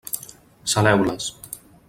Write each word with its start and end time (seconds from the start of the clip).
Saleu-les. 0.73 1.29